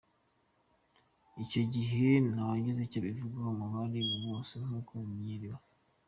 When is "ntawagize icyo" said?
2.29-2.97